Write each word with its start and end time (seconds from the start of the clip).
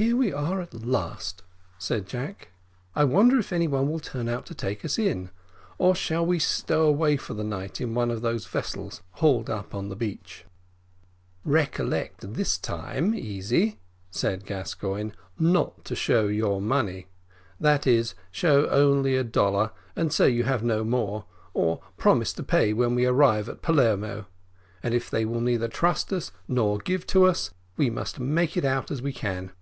"Here 0.00 0.16
we 0.16 0.32
are 0.32 0.62
at 0.62 0.72
last," 0.72 1.42
said 1.76 2.06
Jack. 2.06 2.48
"I 2.96 3.04
wonder 3.04 3.38
if 3.38 3.52
any 3.52 3.68
one 3.68 3.86
will 3.90 3.98
turn 4.00 4.30
out 4.30 4.46
to 4.46 4.54
take 4.54 4.82
us 4.82 4.98
in, 4.98 5.28
or 5.76 5.94
shall 5.94 6.24
we 6.24 6.38
stow 6.38 6.84
away 6.86 7.18
for 7.18 7.34
the 7.34 7.44
night 7.44 7.82
in 7.82 7.92
one 7.92 8.10
of 8.10 8.22
those 8.22 8.46
vessels 8.46 9.02
hauled 9.16 9.50
up 9.50 9.74
on 9.74 9.90
the 9.90 9.96
beach?" 9.96 10.46
"Recollect 11.44 12.32
this 12.32 12.56
time, 12.56 13.14
Easy," 13.14 13.78
said 14.10 14.46
Gascoigne, 14.46 15.10
"not 15.38 15.84
to 15.84 15.94
show 15.94 16.28
your 16.28 16.62
money; 16.62 17.08
that 17.60 17.86
is, 17.86 18.14
show 18.30 18.70
only 18.70 19.16
a 19.16 19.24
dollar, 19.24 19.70
and 19.94 20.10
say 20.14 20.30
you 20.30 20.44
have 20.44 20.62
no 20.62 20.82
more, 20.82 21.26
or 21.52 21.82
promise 21.98 22.32
to 22.32 22.42
pay 22.42 22.72
when 22.72 22.94
we 22.94 23.04
arrive 23.04 23.50
at 23.50 23.60
Palermo; 23.60 24.24
and 24.82 24.94
if 24.94 25.10
they 25.10 25.26
will 25.26 25.42
neither 25.42 25.68
trust 25.68 26.10
us, 26.10 26.32
nor 26.48 26.78
give 26.78 27.06
to 27.08 27.24
us, 27.26 27.50
we 27.76 27.90
must 27.90 28.18
make 28.18 28.56
it 28.56 28.64
out 28.64 28.90
as 28.90 29.02
we 29.02 29.12
can." 29.12 29.52